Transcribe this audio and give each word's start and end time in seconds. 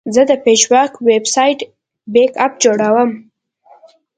زه 0.13 0.21
د 0.29 0.31
پژواک 0.43 0.91
ویب 1.07 1.25
سایټ 1.35 1.59
بیک 2.13 2.31
اپ 2.45 2.53
جوړوم. 2.63 3.11